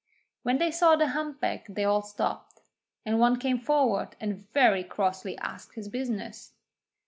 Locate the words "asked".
5.37-5.75